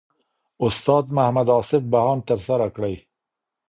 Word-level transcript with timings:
استاد 0.65 1.05
محمد 1.15 1.47
اصف 1.59 1.81
بهاند 1.91 2.21
ترسره 2.29 2.67
کړی. 2.75 2.95